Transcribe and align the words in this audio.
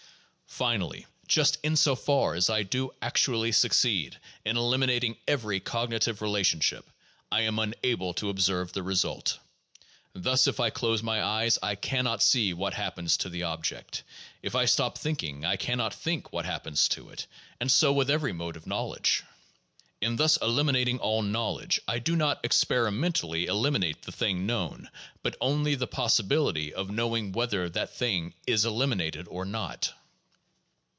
Finally, 0.53 1.05
just 1.29 1.57
in 1.63 1.77
so 1.77 1.95
far 1.95 2.33
as 2.35 2.49
I 2.49 2.63
do 2.63 2.91
actually 3.01 3.53
succeed 3.53 4.19
in 4.43 4.57
eliminating 4.57 5.15
every 5.25 5.61
cognitive 5.61 6.21
relationship, 6.21 6.89
I 7.31 7.43
am 7.43 7.57
unable 7.57 8.13
to 8.15 8.27
observe 8.29 8.73
the 8.73 8.83
result. 8.83 9.39
Thus 10.11 10.47
if 10.47 10.59
I 10.59 10.69
close 10.69 11.01
my 11.01 11.23
eyes 11.23 11.57
I 11.63 11.75
can 11.75 12.03
not 12.03 12.21
see 12.21 12.53
what 12.53 12.73
happens 12.73 13.15
to 13.15 13.29
the 13.29 13.43
object; 13.43 14.03
if 14.43 14.53
I 14.53 14.65
stop 14.65 14.97
thinking 14.97 15.45
I 15.45 15.55
can 15.55 15.77
not 15.77 15.93
think 15.93 16.33
what 16.33 16.43
happens 16.43 16.89
to 16.89 17.09
it; 17.11 17.27
and 17.61 17.71
so 17.71 17.93
with 17.93 18.09
every 18.09 18.33
mode 18.33 18.57
of 18.57 18.67
knowledge. 18.67 19.23
In 20.01 20.17
thus 20.17 20.35
eliminating 20.41 20.99
all 20.99 21.21
knowledge 21.21 21.79
I 21.87 21.99
do 21.99 22.13
not 22.17 22.43
experi 22.43 22.93
mentally 22.93 23.45
eliminate 23.45 24.01
the 24.01 24.11
thing 24.11 24.45
known, 24.45 24.89
but 25.23 25.37
only 25.39 25.75
the 25.75 25.87
possibility 25.87 26.73
of 26.73 26.89
know 26.91 27.15
ing 27.15 27.31
whether 27.31 27.69
that 27.69 27.95
thing 27.95 28.33
is 28.45 28.65
eliminated 28.65 29.29
or 29.29 29.45
not. 29.45 29.93